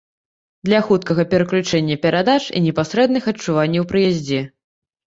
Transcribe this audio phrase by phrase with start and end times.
[0.69, 4.47] Для хуткага пераключэння перадач і непасрэдных адчуванняў пры яздзе.